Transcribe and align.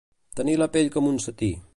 Tenir 0.39 0.55
la 0.61 0.69
pell 0.77 0.89
com 0.95 1.09
un 1.11 1.19
setí. 1.27 1.51